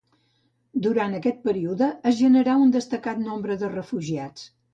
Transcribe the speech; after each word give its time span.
Durant 0.85 1.13
aquest 1.17 1.43
període, 1.49 1.89
es 2.13 2.17
generà 2.21 2.57
un 2.63 2.73
destacat 2.77 3.21
nombre 3.27 3.59
de 3.67 3.71
refugiats. 3.77 4.49